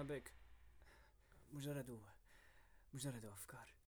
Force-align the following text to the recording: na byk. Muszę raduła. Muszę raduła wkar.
na 0.00 0.04
byk. 0.04 0.32
Muszę 1.52 1.74
raduła. 1.74 2.12
Muszę 2.92 3.12
raduła 3.12 3.36
wkar. 3.36 3.70